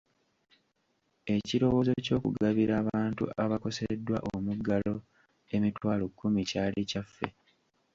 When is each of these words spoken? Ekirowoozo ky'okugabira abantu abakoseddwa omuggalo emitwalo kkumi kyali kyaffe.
Ekirowoozo 1.35 1.93
ky'okugabira 2.05 2.73
abantu 2.81 3.23
abakoseddwa 3.43 4.17
omuggalo 4.33 4.95
emitwalo 5.55 6.03
kkumi 6.09 6.41
kyali 6.49 6.81
kyaffe. 6.89 7.27